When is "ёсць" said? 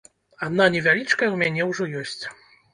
2.03-2.21